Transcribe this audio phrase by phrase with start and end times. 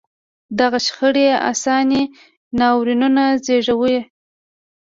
[0.59, 2.03] دغه شخړې انساني
[2.59, 3.99] ناورینونه زېږوي.